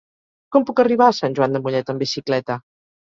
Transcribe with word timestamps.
Com 0.55 0.63
puc 0.69 0.81
arribar 0.83 1.09
a 1.09 1.15
Sant 1.17 1.37
Joan 1.41 1.53
de 1.59 1.61
Mollet 1.67 1.93
amb 1.95 2.03
bicicleta? 2.05 2.57